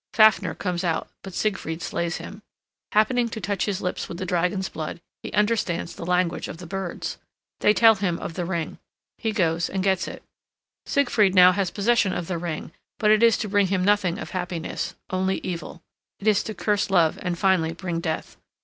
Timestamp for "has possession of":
11.51-12.25